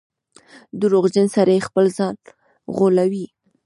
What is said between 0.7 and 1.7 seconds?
•دروغجن سړی